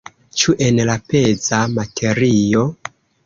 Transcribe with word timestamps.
Ĉu 0.43 0.53
en 0.67 0.79
la 0.89 0.95
peza 1.11 1.59
materio? 1.75 2.65